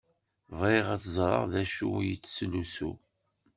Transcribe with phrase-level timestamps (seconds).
[0.59, 2.91] Bɣiɣ ad ẓṛeɣ dacu i yettlusu.